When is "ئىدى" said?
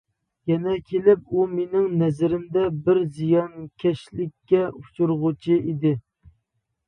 5.73-5.93